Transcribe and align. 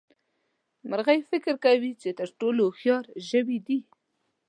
مرغۍ 0.89 1.19
فکر 1.29 1.53
کوي 1.65 1.91
چې 2.01 2.09
تر 2.19 2.27
ټولو 2.39 2.61
هوښيار 2.67 3.03
ژوي 3.29 3.57
دي. 3.67 3.79